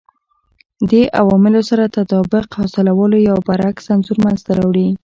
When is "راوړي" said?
4.59-4.87